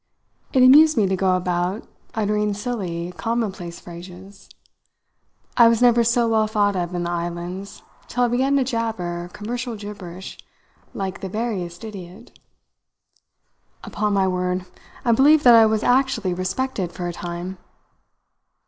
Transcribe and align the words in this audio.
It 0.51 0.63
amused 0.63 0.97
me 0.97 1.05
to 1.05 1.15
go 1.15 1.35
about 1.35 1.87
uttering 2.15 2.55
silly, 2.55 3.13
commonplace 3.17 3.79
phrases. 3.79 4.49
I 5.55 5.67
was 5.67 5.79
never 5.79 6.03
so 6.03 6.27
well 6.27 6.47
thought 6.47 6.75
of 6.75 6.95
in 6.95 7.03
the 7.03 7.09
islands 7.11 7.83
till 8.07 8.23
I 8.23 8.27
began 8.27 8.55
to 8.55 8.63
jabber 8.63 9.29
commercial 9.31 9.75
gibberish 9.75 10.39
like 10.95 11.19
the 11.21 11.29
veriest 11.29 11.83
idiot. 11.83 12.39
Upon 13.83 14.13
my 14.13 14.27
word, 14.27 14.65
I 15.05 15.11
believe 15.11 15.43
that 15.43 15.53
I 15.53 15.67
was 15.67 15.83
actually 15.83 16.33
respected 16.33 16.91
for 16.91 17.07
a 17.07 17.13
time. 17.13 17.59